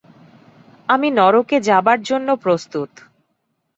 [0.89, 2.91] আমি নরকে যাবার জন্য প্রস্তুত।